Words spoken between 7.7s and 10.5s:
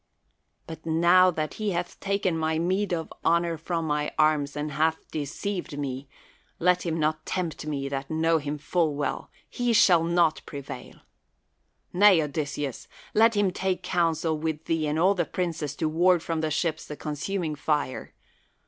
that know him full well; he shall not